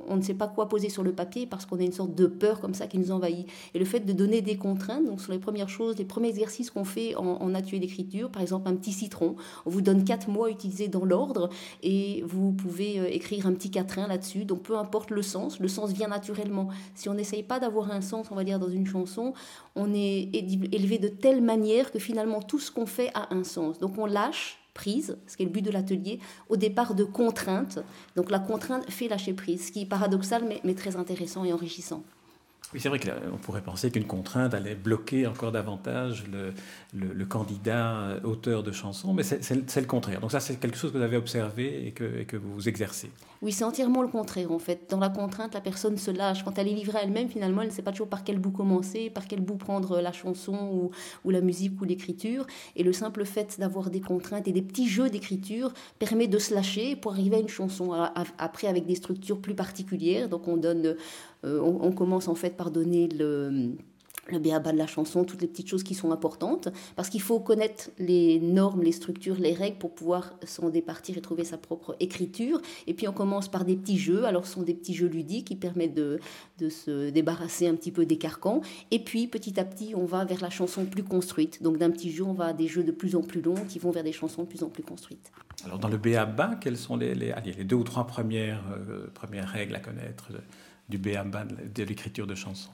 on, 0.09 0.17
ne 0.17 0.23
sait 0.23 0.35
pas 0.35 0.49
quoi 0.49 0.69
poser 0.69 0.89
sur 0.89 1.03
le 1.03 1.13
papier 1.13 1.47
parce 1.47 1.67
qu'on 1.67 1.79
a 1.79 1.83
une 1.83 1.93
sorte 1.93 2.15
de 2.15 2.27
peur 2.27 2.61
comme 2.61 2.75
ça 2.75 2.87
qui 2.87 2.99
nous 2.99 3.11
envahit. 3.11 3.49
Et 3.75 3.79
le 3.79 3.85
fait 3.85 4.01
de 4.01 4.13
donner 4.13 4.43
des 4.43 4.57
contraintes, 4.57 5.07
donc 5.07 5.21
sur 5.21 5.33
les 5.33 5.39
premières 5.39 5.69
choses, 5.69 5.97
les 5.99 6.05
premiers 6.05 6.29
exercices 6.29 6.71
qu'on 6.71 6.85
fait 6.85 7.15
en 7.17 7.48
en 7.48 7.48
atelier 7.55 7.79
d'écriture, 7.79 8.31
par 8.31 8.43
exemple 8.43 8.69
un 8.69 8.77
petit 8.77 8.93
citron. 8.93 9.37
On 9.67 9.71
vous 9.71 9.81
donne 9.81 10.05
quatre 10.05 10.29
mots 10.29 10.45
à 10.45 10.51
utiliser 10.51 10.89
dans 10.89 11.05
l'ordre 11.05 11.51
et 11.83 12.23
vous 12.27 12.53
pouvez 12.53 13.01
euh, 13.01 13.09
écrire 13.11 13.47
un 13.47 13.53
petit 13.53 13.71
quatrain 13.71 14.07
là-dessus. 14.07 14.45
Donc 14.45 14.63
peu 14.63 14.77
importe 14.77 15.11
le 15.11 15.23
sens, 15.23 15.61
le 15.61 15.69
sens 15.69 15.93
vient 15.93 16.09
naturellement. 16.09 16.69
Si 16.95 17.09
on 17.09 17.15
n'essaye 17.15 17.43
pas 17.43 17.59
d'avoir 17.61 17.91
un 17.91 18.01
sens, 18.01 18.29
on 18.31 18.35
va 18.35 18.45
dire, 18.45 18.59
dans 18.59 18.69
une 18.69 18.87
chanson, 18.87 19.35
on 19.75 19.93
est 19.95 20.31
élevé 20.35 20.99
de 20.99 21.09
telle 21.09 21.43
manière 21.43 21.91
que 21.91 21.99
finalement 21.99 22.41
tout 22.43 22.59
ce 22.59 22.71
qu'on 22.71 22.87
fait 22.87 23.11
a 23.15 23.35
un 23.35 23.45
sens. 23.45 23.79
Donc 23.79 23.99
on 23.99 24.07
lâche 24.07 24.59
prise, 24.75 25.19
ce 25.27 25.37
qui 25.37 25.43
est 25.43 25.47
le 25.47 25.53
but 25.53 25.63
de 25.63 25.71
l'atelier, 25.71 26.21
au 26.49 26.57
départ 26.57 26.95
de 26.95 27.05
contrainte. 27.05 27.81
Donc 28.17 28.31
la 28.31 28.39
contrainte 28.39 28.89
fait 28.91 29.09
lâcher 29.09 29.33
prise, 29.33 29.67
ce 29.67 29.73
qui 29.73 29.83
est 29.83 29.87
paradoxal 29.87 30.45
mais 30.65 30.75
très 30.75 30.97
intéressant 30.97 31.45
et 31.45 31.53
enrichissant. 31.53 32.03
Oui, 32.75 32.81
c'est 32.81 32.91
vrai 32.91 32.99
qu'on 32.99 33.39
pourrait 33.39 33.63
penser 33.63 33.91
qu'une 33.91 34.07
contrainte 34.07 34.53
allait 34.53 34.75
bloquer 34.75 35.27
encore 35.27 35.53
davantage 35.53 36.25
le, 36.93 37.25
candidat 37.25 38.01
euh, 38.01 38.21
auteur 38.25 38.63
de 38.63 38.73
chansons, 38.73 39.15
mais 39.15 39.23
c'est 39.23 39.81
le 39.81 39.87
contraire. 39.87 40.21
Donc 40.21 40.33
ça, 40.33 40.41
c'est 40.41 40.57
quelque 40.57 40.77
chose 40.77 40.93
que 40.93 40.99
vous 40.99 41.05
avez 41.05 41.17
observé 41.17 41.87
et 41.87 41.93
que, 41.93 42.21
et 42.21 42.27
que 42.27 42.37
vous 42.37 42.69
exercez. 42.69 43.11
Oui, 43.41 43.53
c'est 43.53 43.65
entièrement 43.65 44.03
le 44.03 44.09
contraire 44.09 44.51
en 44.51 44.59
fait. 44.59 44.91
Dans 44.91 44.99
la 44.99 45.09
contrainte, 45.09 45.55
la 45.55 45.61
personne 45.61 45.97
se 45.97 46.11
lâche. 46.11 46.45
Quand 46.45 46.59
elle 46.59 46.69
est 46.69 46.75
livrée 46.75 46.99
elle-même, 47.03 47.29
finalement, 47.29 47.63
elle 47.63 47.69
ne 47.69 47.73
sait 47.73 47.83
pas 47.83 47.93
toujours 47.93 48.09
par 48.09 48.25
quel 48.25 48.39
bout 48.39 48.51
commencer, 48.51 49.11
par 49.11 49.27
quel 49.27 49.41
bout 49.41 49.57
prendre 49.57 50.01
la 50.01 50.13
chanson 50.13 50.57
ou, 50.73 50.91
ou 51.25 51.31
la 51.31 51.41
musique 51.41 51.81
ou 51.81 51.85
l'écriture. 51.85 52.47
Et 52.75 52.83
le 52.83 52.93
simple 52.93 53.25
fait 53.25 53.59
d'avoir 53.59 53.91
des 53.91 54.01
contraintes 54.01 54.49
et 54.49 54.53
des 54.53 54.63
petits 54.63 54.89
jeux 54.89 55.09
d'écriture 55.09 55.73
permet 55.99 56.27
de 56.27 56.39
se 56.39 56.55
lâcher 56.55 56.97
pour 56.97 57.13
arriver 57.13 57.37
à 57.37 57.41
une 57.41 57.49
chanson. 57.49 57.93
Après, 58.39 58.67
avec 58.67 58.87
des 58.87 58.97
structures 58.97 59.41
plus 59.41 59.55
particulières, 59.55 60.29
donc 60.29 60.49
on 60.49 60.57
donne 60.57 60.97
on, 61.45 61.93
commence 61.93 62.29
en 62.29 62.35
fait 62.35 62.57
par 62.57 62.71
donner 62.71 63.09
le 63.09 63.77
le 64.33 64.39
béaba 64.39 64.73
de 64.73 64.79
la 64.79 64.87
chanson, 64.87 65.25
toutes 65.25 65.43
les 65.43 65.49
petites 65.49 65.69
choses 65.69 65.83
qui 65.83 65.95
sont 65.95 66.13
importantes, 66.13 66.69
parce 66.97 67.09
qu'il 67.09 67.23
faut 67.23 67.41
connaître 67.41 67.91
les 67.99 68.41
normes, 68.41 68.83
les 68.83 68.93
structures, 68.93 69.37
les 69.37 69.55
règles 69.55 69.79
pour 69.79 69.95
pouvoir 69.95 70.35
s'en 70.45 70.69
départir 70.69 71.17
et 71.17 71.21
trouver 71.21 71.45
sa 71.45 71.59
propre 71.59 71.97
écriture. 72.01 72.61
Et 72.87 72.95
puis 72.95 73.09
on 73.09 73.13
commence 73.13 73.49
par 73.49 73.65
des 73.65 73.77
petits 73.77 73.99
jeux, 73.99 74.25
alors 74.25 74.47
ce 74.47 74.55
sont 74.55 74.63
des 74.63 74.75
petits 74.75 74.95
jeux 74.95 75.09
ludiques 75.09 75.49
qui 75.49 75.57
permettent 75.57 75.95
de, 75.95 76.21
de 76.59 76.69
se 76.69 77.11
débarrasser 77.11 77.67
un 77.67 77.75
petit 77.75 77.93
peu 77.93 78.07
des 78.07 78.19
carcans. 78.19 78.61
Et 78.91 78.99
puis 78.99 79.27
petit 79.27 79.59
à 79.59 79.65
petit, 79.65 79.95
on 79.95 80.05
va 80.05 80.25
vers 80.25 80.41
la 80.41 80.51
chanson 80.51 80.85
plus 80.85 81.05
construite. 81.05 81.63
Donc 81.63 81.79
d'un 81.79 81.91
petit 81.91 82.11
jeu, 82.11 82.25
on 82.25 82.35
va 82.35 82.47
à 82.47 82.53
des 82.53 82.67
jeux 82.67 82.85
de 82.85 82.93
plus 82.93 83.17
en 83.17 83.23
plus 83.23 83.43
longs 83.43 83.65
qui 83.69 83.79
vont 83.79 83.91
vers 83.91 84.05
des 84.05 84.13
chansons 84.13 84.43
de 84.43 84.49
plus 84.49 84.63
en 84.63 84.69
plus 84.69 84.83
construites. 84.83 85.31
Alors 85.65 85.79
dans 85.79 85.89
le 85.89 85.97
béaba, 85.97 86.57
quelles 86.61 86.77
sont 86.77 86.97
les, 86.97 87.15
les, 87.15 87.33
deux 87.65 87.77
ou 87.77 87.85
trois 87.85 88.07
premières, 88.07 88.63
euh, 88.89 89.09
premières 89.13 89.49
règles 89.49 89.75
à 89.75 89.81
connaître? 89.81 90.31
Du 90.89 90.99
béaba 90.99 91.45
de 91.45 91.83
l'écriture 91.83 92.27
de 92.27 92.35
chansons 92.35 92.71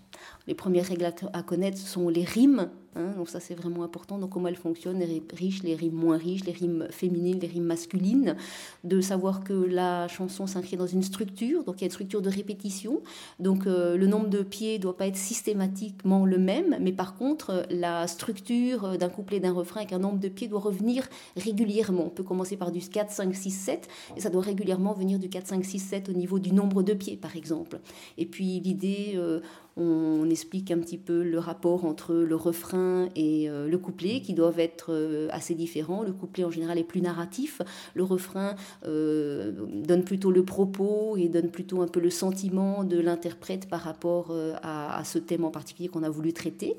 les 0.46 0.54
premières 0.54 0.86
règles 0.86 1.10
à, 1.32 1.42
connaître 1.42 1.78
sont 1.78 2.08
les 2.08 2.24
rimes. 2.24 2.70
Hein, 2.96 3.12
donc 3.16 3.28
ça 3.28 3.40
c'est 3.40 3.54
vraiment 3.54 3.82
important. 3.82 4.18
Donc 4.18 4.30
comment 4.30 4.48
elles 4.48 4.56
fonctionnent, 4.56 4.98
les 4.98 5.06
rimes 5.06 5.22
riches, 5.32 5.62
les 5.62 5.74
rimes 5.74 5.94
moins 5.94 6.16
riches, 6.16 6.44
les 6.44 6.52
rimes 6.52 6.86
féminines, 6.90 7.38
les 7.40 7.48
rimes 7.48 7.64
masculines. 7.64 8.36
De 8.84 9.00
savoir 9.00 9.42
que 9.42 9.52
la 9.52 10.08
chanson 10.08 10.46
s'inscrit 10.46 10.76
dans 10.76 10.86
une 10.86 11.02
structure. 11.02 11.64
Donc 11.64 11.76
il 11.76 11.80
y 11.80 11.84
a 11.84 11.86
une 11.86 11.92
structure 11.92 12.22
de 12.22 12.30
répétition. 12.30 13.02
Donc 13.40 13.66
euh, 13.66 13.96
le 13.96 14.06
nombre 14.06 14.28
de 14.28 14.42
pieds 14.42 14.78
doit 14.78 14.96
pas 14.96 15.06
être 15.06 15.16
systématiquement 15.16 16.24
le 16.24 16.38
même. 16.38 16.76
Mais 16.80 16.92
par 16.92 17.16
contre 17.16 17.66
la 17.70 18.06
structure 18.06 18.96
d'un 18.98 19.08
couplet, 19.08 19.40
d'un 19.40 19.52
refrain 19.52 19.80
avec 19.80 19.92
un 19.92 19.98
nombre 19.98 20.20
de 20.20 20.28
pieds 20.28 20.48
doit 20.48 20.60
revenir 20.60 21.08
régulièrement. 21.36 22.06
On 22.06 22.10
peut 22.10 22.22
commencer 22.22 22.56
par 22.56 22.70
du 22.70 22.80
4, 22.80 23.10
5, 23.10 23.34
6, 23.34 23.50
7. 23.50 23.88
Et 24.16 24.20
ça 24.20 24.30
doit 24.30 24.42
régulièrement 24.42 24.92
venir 24.92 25.18
du 25.18 25.28
4, 25.28 25.48
5, 25.48 25.64
6, 25.64 25.78
7 25.78 26.08
au 26.08 26.12
niveau 26.12 26.38
du 26.38 26.52
nombre 26.52 26.82
de 26.82 26.94
pieds 26.94 27.16
par 27.16 27.36
exemple. 27.36 27.80
Et 28.18 28.26
puis 28.26 28.60
l'idée... 28.60 29.14
Euh, 29.16 29.40
on 29.76 30.30
explique 30.30 30.70
un 30.70 30.78
petit 30.78 30.98
peu 30.98 31.22
le 31.22 31.38
rapport 31.38 31.84
entre 31.84 32.14
le 32.14 32.36
refrain 32.36 33.08
et 33.16 33.50
euh, 33.50 33.68
le 33.68 33.78
couplet 33.78 34.20
qui 34.20 34.32
doivent 34.32 34.60
être 34.60 34.92
euh, 34.92 35.28
assez 35.32 35.54
différents. 35.54 36.02
Le 36.02 36.12
couplet 36.12 36.44
en 36.44 36.50
général 36.50 36.78
est 36.78 36.84
plus 36.84 37.00
narratif, 37.00 37.60
le 37.94 38.04
refrain 38.04 38.54
euh, 38.86 39.52
donne 39.72 40.04
plutôt 40.04 40.30
le 40.30 40.44
propos 40.44 41.16
et 41.16 41.28
donne 41.28 41.50
plutôt 41.50 41.82
un 41.82 41.88
peu 41.88 42.00
le 42.00 42.10
sentiment 42.10 42.84
de 42.84 42.98
l'interprète 43.00 43.68
par 43.68 43.80
rapport 43.80 44.32
à, 44.62 45.02
ce 45.04 45.18
thème 45.18 45.44
en 45.44 45.50
particulier 45.50 45.88
qu'on 45.88 46.02
a 46.02 46.10
voulu 46.10 46.32
traiter. 46.32 46.76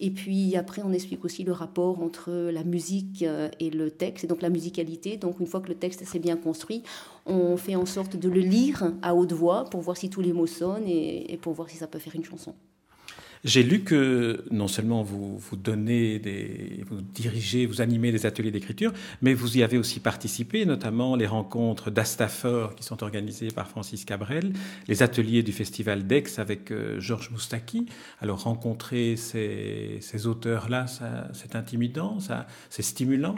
Et 0.00 0.10
puis 0.10 0.56
après, 0.56 0.82
on 0.84 0.92
explique 0.92 1.24
aussi 1.24 1.44
le 1.44 1.52
rapport 1.52 2.02
entre 2.02 2.32
la 2.32 2.64
musique 2.64 3.24
et 3.60 3.70
le 3.70 3.90
texte, 3.90 4.24
et 4.24 4.26
donc 4.26 4.42
la 4.42 4.50
musicalité. 4.50 5.16
Donc 5.16 5.38
une 5.40 5.46
fois 5.46 5.60
que 5.60 5.68
le 5.68 5.76
texte 5.76 6.04
s'est 6.04 6.18
bien 6.18 6.36
construit, 6.36 6.82
on 7.26 7.56
fait 7.56 7.76
en 7.76 7.86
sorte 7.86 8.16
de 8.16 8.28
le 8.28 8.40
lire 8.40 8.92
à 9.02 9.14
haute 9.14 9.32
voix 9.32 9.64
pour 9.64 9.80
voir 9.80 9.96
si 9.96 10.10
tous 10.10 10.20
les 10.20 10.32
mots 10.32 10.46
sonnent 10.46 10.88
et, 10.88 11.38
pour 11.40 11.52
voir 11.52 11.70
si 11.70 11.76
ça 11.76 11.86
peut 11.86 11.98
faire 11.98 12.16
une 12.16 12.24
chanson. 12.24 12.54
J'ai 13.44 13.64
lu 13.64 13.80
que 13.80 14.44
non 14.52 14.68
seulement 14.68 15.02
vous, 15.02 15.36
vous 15.36 15.56
donnez 15.56 16.20
des, 16.20 16.84
vous 16.88 17.00
dirigez, 17.00 17.66
vous 17.66 17.80
animez 17.80 18.12
des 18.12 18.24
ateliers 18.24 18.52
d'écriture, 18.52 18.92
mais 19.20 19.34
vous 19.34 19.58
y 19.58 19.64
avez 19.64 19.78
aussi 19.78 19.98
participé, 19.98 20.64
notamment 20.64 21.16
les 21.16 21.26
rencontres 21.26 21.90
d'Astafor 21.90 22.76
qui 22.76 22.84
sont 22.84 23.02
organisées 23.02 23.48
par 23.48 23.66
Francis 23.66 24.04
Cabrel, 24.04 24.52
les 24.86 25.02
ateliers 25.02 25.42
du 25.42 25.50
Festival 25.52 26.06
d'Aix 26.06 26.38
avec 26.38 26.70
euh, 26.70 27.00
Georges 27.00 27.30
Moustaki. 27.32 27.86
Alors 28.20 28.44
rencontrer 28.44 29.16
ces, 29.16 29.98
ces 30.00 30.26
auteurs-là, 30.28 30.86
c'est 31.32 31.56
intimidant, 31.56 32.18
c'est 32.70 32.82
stimulant? 32.82 33.34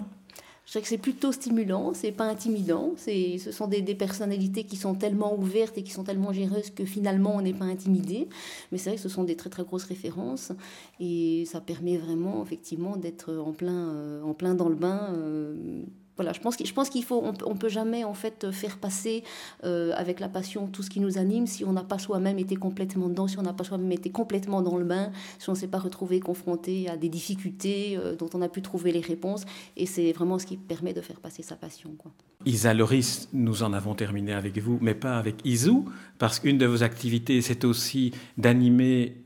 Dirais 0.74 0.82
que 0.82 0.88
c'est 0.88 0.98
plutôt 0.98 1.32
stimulant, 1.32 1.92
c'est 1.94 2.12
pas 2.12 2.24
intimidant. 2.24 2.92
C'est, 2.96 3.38
ce 3.38 3.52
sont 3.52 3.66
des, 3.66 3.82
personnalités 3.94 4.64
qui 4.64 4.76
sont 4.76 4.94
tellement 4.94 5.34
ouvertes 5.38 5.78
et 5.78 5.82
qui 5.82 5.92
sont 5.92 6.04
tellement 6.04 6.32
généreuses 6.32 6.70
que 6.70 6.84
finalement 6.84 7.36
on 7.36 7.42
n'est 7.42 7.54
pas 7.54 7.64
intimidé. 7.64 8.28
Mais 8.70 8.78
c'est 8.78 8.90
vrai 8.90 8.96
que 8.96 9.02
ce 9.02 9.08
sont 9.08 9.24
des 9.24 9.36
très 9.36 9.50
très 9.50 9.64
grosses 9.64 9.84
références 9.84 10.52
et 11.00 11.44
ça 11.46 11.60
permet 11.60 11.96
vraiment 11.96 12.42
effectivement 12.42 12.96
d'être 12.96 13.34
en 13.34 13.52
plein, 13.52 13.88
euh, 13.90 14.22
en 14.22 14.34
plein 14.34 14.54
dans 14.54 14.68
le 14.68 14.74
bain. 14.74 15.10
Euh, 15.14 15.84
voilà, 16.16 16.32
je 16.32 16.40
pense, 16.40 16.56
je 16.64 16.72
pense 16.72 16.90
qu'il 16.90 17.04
faut, 17.04 17.24
on, 17.44 17.56
peut 17.56 17.68
jamais 17.68 18.04
en 18.04 18.14
fait 18.14 18.50
faire 18.52 18.78
passer 18.78 19.24
euh, 19.64 19.92
avec 19.96 20.20
la 20.20 20.28
passion 20.28 20.68
tout 20.68 20.82
ce 20.82 20.90
qui 20.90 21.00
nous 21.00 21.18
anime 21.18 21.46
si 21.46 21.64
on 21.64 21.72
n'a 21.72 21.82
pas 21.82 21.98
soi-même 21.98 22.38
été 22.38 22.54
complètement 22.56 23.08
dedans, 23.08 23.26
si 23.26 23.38
on 23.38 23.42
n'a 23.42 23.52
pas 23.52 23.64
soi-même 23.64 23.90
été 23.90 24.10
complètement 24.10 24.62
dans 24.62 24.76
le 24.76 24.84
bain, 24.84 25.10
si 25.38 25.48
on 25.48 25.52
ne 25.52 25.58
s'est 25.58 25.68
pas 25.68 25.78
retrouvé 25.78 26.20
confronté 26.20 26.88
à 26.88 26.96
des 26.96 27.08
difficultés 27.08 27.96
euh, 27.96 28.14
dont 28.14 28.30
on 28.34 28.42
a 28.42 28.48
pu 28.48 28.62
trouver 28.62 28.92
les 28.92 29.00
réponses. 29.00 29.44
Et 29.76 29.86
c'est 29.86 30.12
vraiment 30.12 30.38
ce 30.38 30.46
qui 30.46 30.56
permet 30.56 30.92
de 30.92 31.00
faire 31.00 31.20
passer 31.20 31.42
sa 31.42 31.56
passion. 31.56 31.90
Quoi. 31.98 32.12
Isa 32.46 32.74
Loris, 32.74 33.28
nous 33.32 33.62
en 33.62 33.72
avons 33.72 33.94
terminé 33.94 34.32
avec 34.32 34.58
vous, 34.58 34.78
mais 34.82 34.94
pas 34.94 35.16
avec 35.18 35.36
Isou, 35.44 35.86
parce 36.18 36.40
qu'une 36.40 36.58
de 36.58 36.66
vos 36.66 36.82
activités, 36.82 37.40
c'est 37.40 37.64
aussi 37.64 38.12
d'animer 38.36 39.16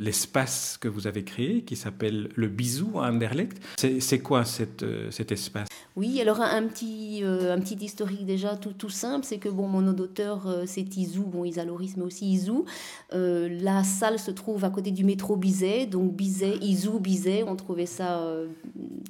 l'espace 0.00 0.78
que 0.80 0.88
vous 0.88 1.06
avez 1.06 1.24
créé, 1.24 1.62
qui 1.62 1.76
s'appelle 1.76 2.30
le 2.34 2.48
Bisou 2.48 2.98
à 2.98 3.10
Anderlecht. 3.10 3.60
C'est 3.76 4.20
quoi 4.20 4.44
cette, 4.44 4.82
euh, 4.82 5.10
cet 5.10 5.30
espace? 5.30 5.68
Oui, 5.96 6.18
alors 6.24 6.40
un, 6.40 6.66
petit, 6.66 7.20
euh, 7.22 7.54
un 7.54 7.60
petit 7.60 7.74
historique 7.74 8.24
déjà 8.24 8.56
tout, 8.56 8.72
tout 8.72 8.88
simple, 8.88 9.26
c'est 9.26 9.36
que 9.36 9.50
bon, 9.50 9.68
mon 9.68 9.82
nom 9.82 9.92
d'auteur, 9.92 10.46
euh, 10.46 10.64
c'est 10.66 10.96
Isou, 10.96 11.24
bon, 11.24 11.44
Isa 11.44 11.66
Loris, 11.66 11.98
mais 11.98 12.04
aussi 12.04 12.32
Isou. 12.32 12.64
la 13.12 13.84
salle 13.84 14.18
se 14.18 14.30
trouve 14.30 14.64
à 14.64 14.70
côté 14.70 14.90
du 14.90 15.04
métro 15.04 15.36
Bizet, 15.36 15.84
donc 15.84 16.14
Bizet, 16.14 16.56
Isou, 16.62 16.98
Bizet, 16.98 17.44
on 17.46 17.56
trouvait 17.56 17.84
ça 17.84 18.26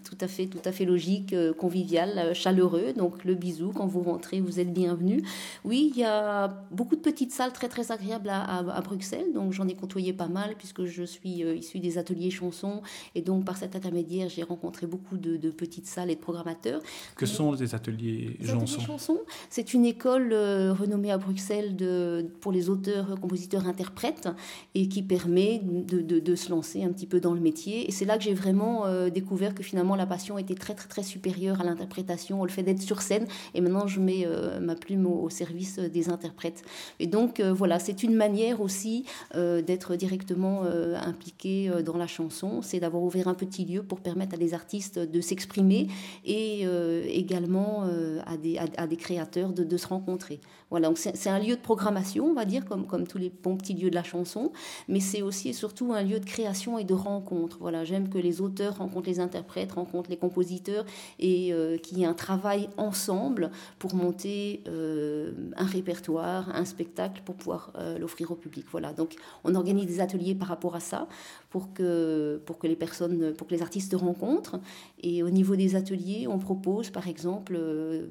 tout 0.05 0.17
à 0.21 0.29
fait, 0.29 0.47
tout 0.47 0.59
à 0.65 0.73
fait 0.73 0.85
logique, 0.85 1.35
convivial, 1.59 2.35
chaleureux, 2.35 2.93
donc 2.97 3.25
le 3.25 3.35
bisous. 3.35 3.73
Quand 3.75 3.87
vous 3.87 4.03
rentrez, 4.03 4.41
vous 4.41 4.61
êtes 4.61 4.73
bienvenue. 4.73 5.23
Oui, 5.65 5.91
il 5.95 6.01
y 6.01 6.05
a 6.05 6.49
beaucoup 6.71 6.95
de 6.95 7.01
petites 7.01 7.33
salles 7.33 7.53
très 7.53 7.69
très 7.69 7.91
agréables 7.91 8.29
à, 8.31 8.81
Bruxelles. 8.83 9.33
Donc 9.35 9.53
j'en 9.53 9.67
ai 9.67 9.75
côtoyé 9.75 10.13
pas 10.13 10.29
mal 10.29 10.55
puisque 10.57 10.85
je 10.85 11.03
suis 11.05 11.43
euh, 11.43 11.57
issue 11.57 11.79
des 11.79 11.99
ateliers 11.99 12.31
chansons. 12.31 12.83
Et 13.15 13.23
donc 13.23 13.45
par 13.45 13.57
cet 13.57 13.75
intermédiaire, 13.75 14.29
j'ai 14.29 14.43
rencontré 14.43 14.87
beaucoup 14.87 15.17
de, 15.17 15.51
petites 15.51 15.87
salles 15.87 16.11
et 16.11 16.17
de 16.17 16.21
programmateurs. 16.21 16.81
Que 17.17 17.27
sont 17.27 17.53
les 17.53 17.75
ateliers 17.75 18.39
chansons 18.45 19.21
C'est 19.51 19.75
une 19.75 19.85
école 19.85 20.33
euh, 20.33 20.73
renommée 20.73 21.11
à 21.11 21.19
Bruxelles 21.19 21.77
de, 21.77 22.27
pour 22.41 22.53
les 22.53 22.69
auteurs, 22.69 23.19
compositeurs, 23.21 23.67
interprètes 23.67 24.29
et 24.75 24.89
qui 24.89 25.03
permet 25.03 25.61
de, 25.63 26.01
de, 26.01 26.35
se 26.35 26.51
lancer 26.51 26.83
un 26.83 26.93
petit 26.93 27.07
peu 27.07 27.21
dans 27.21 27.35
le 27.35 27.41
métier. 27.41 27.87
Et 27.89 27.93
c'est 27.93 28.05
là 28.05 28.19
que 28.19 28.25
j'ai 28.25 28.35
vraiment 28.35 28.87
euh, 28.87 29.11
découvert 29.11 29.55
que 29.55 29.63
finalement 29.63 29.97
la 29.97 30.07
passion 30.07 30.39
était 30.39 30.55
très 30.55 30.75
très 30.75 30.89
très 30.89 31.03
supérieure 31.03 31.61
à 31.61 31.65
l'interprétation, 31.65 32.41
au 32.41 32.49
fait 32.49 32.63
d'être 32.63 32.83
sur 32.83 33.03
scène 33.03 33.27
et 33.55 33.61
maintenant 33.61 33.87
je 33.87 34.01
mets 34.01 34.25
euh, 34.27 34.61
ma 34.61 34.75
plume 34.75 35.07
au, 35.07 35.29
service 35.31 35.79
des 35.79 36.09
interprètes. 36.09 36.63
Et 37.01 37.07
donc 37.07 37.41
voilà, 37.41 37.79
c'est 37.79 38.03
une 38.03 38.15
manière 38.15 38.61
aussi 38.61 39.05
d'être 39.35 39.97
directement 39.97 40.63
impliqué 40.63 41.71
dans 41.85 41.97
la 41.97 42.07
chanson, 42.07 42.63
c'est 42.63 42.79
d'avoir 42.79 43.03
ouvert 43.03 43.27
un 43.27 43.35
petit 43.35 43.65
lieu 43.65 43.83
pour 43.83 44.01
permettre 44.01 44.35
à 44.35 44.39
des 44.39 44.55
artistes 44.55 44.99
de 44.99 45.21
s'exprimer 45.21 45.89
et 46.25 46.67
également 47.07 47.85
à 48.27 48.37
des, 48.37 48.59
à, 48.59 48.87
des, 48.87 48.97
créateurs 48.97 49.53
de, 49.53 49.77
se 49.77 49.87
rencontrer. 49.87 50.41
Voilà, 50.71 50.89
donc 50.89 50.99
c'est 50.99 51.29
un 51.29 51.39
lieu 51.39 51.57
de 51.57 51.61
programmation, 51.61 52.27
on 52.27 52.35
va 52.35 52.45
dire, 52.45 52.65
comme, 52.65 52.87
comme 52.87 53.07
tous 53.07 53.19
les 53.19 53.31
bons 53.31 53.57
petits 53.57 53.75
lieux 53.75 53.91
de 53.91 53.95
la 53.95 54.03
chanson, 54.03 54.53
mais 54.89 55.01
c'est 55.01 55.23
aussi 55.23 55.51
et 55.51 55.53
surtout 55.53 55.93
un 55.93 56.03
lieu 56.03 56.21
de 56.21 56.25
création 56.25 56.79
et 56.79 56.85
de 56.85 56.95
rencontre. 56.95 57.59
Voilà, 57.61 57.85
j'aime 57.85 58.09
que 58.09 58.19
les 58.19 58.41
auteurs 58.41 58.79
rencontrent 58.79 59.09
les 59.09 59.21
interprètes, 59.21 59.73
rencontrent 59.73 60.11
les 60.11 60.17
compositeurs 60.17 60.85
et 61.19 61.53
qu'il 61.83 61.99
y 61.99 62.03
ait 62.03 62.07
un 62.07 62.15
travail 62.15 62.69
ensemble 62.77 63.51
pour 63.79 63.95
monter 63.95 64.63
euh, 64.69 65.33
un 65.57 65.67
répertoire, 65.67 66.55
un 66.55 66.65
spectacle 66.65 67.23
pour 67.25 67.35
pouvoir 67.35 67.73
euh, 67.77 67.99
l'offrir 67.99 68.31
au 68.31 68.35
public. 68.35 68.67
Voilà. 68.71 68.93
Donc 68.93 69.17
on 69.45 69.55
organise 69.55 69.87
des 69.87 70.01
ateliers 70.01 70.35
par 70.35 70.49
rapport 70.49 70.75
à 70.75 70.81
ça 70.81 71.09
pour 71.51 71.73
que, 71.73 72.41
pour 72.47 72.59
que 72.59 72.67
les 72.67 72.77
personnes, 72.77 73.35
pour 73.35 73.47
que 73.47 73.55
les 73.55 73.63
artistes 73.63 73.95
rencontrent. 73.95 74.59
Et 75.03 75.23
au 75.23 75.31
niveau 75.31 75.57
des 75.57 75.77
ateliers, 75.77 76.27
on 76.29 76.39
propose 76.39 76.84
par 76.91 77.09
exemple 77.09 77.55
euh, 77.57 78.07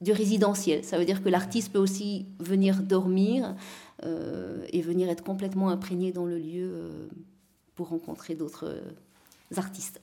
du 0.00 0.12
résidentiel. 0.12 0.84
Ça 0.84 0.98
veut 0.98 1.04
dire 1.04 1.22
que 1.22 1.28
l'artiste 1.28 1.72
peut 1.72 1.78
aussi 1.78 2.26
venir 2.40 2.82
dormir 2.82 3.54
et 4.72 4.82
venir 4.82 5.08
être 5.08 5.22
complètement 5.22 5.70
imprégné 5.70 6.10
dans 6.10 6.26
le 6.26 6.36
lieu 6.36 6.72
pour 7.76 7.90
rencontrer 7.90 8.34
d'autres 8.34 8.82
artistes. 9.56 10.00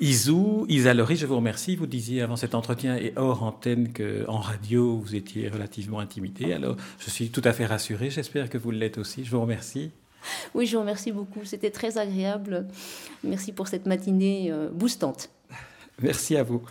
Isou, 0.00 0.64
Isa 0.68 0.94
je 0.94 1.26
vous 1.26 1.36
remercie. 1.36 1.76
Vous 1.76 1.86
disiez 1.86 2.22
avant 2.22 2.36
cet 2.36 2.54
entretien 2.54 2.96
et 2.96 3.12
hors 3.16 3.42
antenne 3.42 3.92
qu'en 3.92 4.38
radio, 4.38 4.96
vous 4.96 5.14
étiez 5.14 5.48
relativement 5.48 6.00
intimidée. 6.00 6.54
Alors, 6.54 6.76
je 6.98 7.10
suis 7.10 7.28
tout 7.28 7.42
à 7.44 7.52
fait 7.52 7.66
rassuré. 7.66 8.08
J'espère 8.08 8.48
que 8.48 8.56
vous 8.56 8.70
l'êtes 8.70 8.96
aussi. 8.96 9.24
Je 9.24 9.30
vous 9.30 9.42
remercie. 9.42 9.90
Oui, 10.54 10.66
je 10.66 10.76
vous 10.76 10.80
remercie 10.80 11.12
beaucoup. 11.12 11.44
C'était 11.44 11.70
très 11.70 11.98
agréable. 11.98 12.66
Merci 13.24 13.52
pour 13.52 13.68
cette 13.68 13.84
matinée 13.84 14.50
euh, 14.50 14.70
boostante. 14.70 15.28
Merci 16.02 16.36
à 16.36 16.42
vous. 16.42 16.62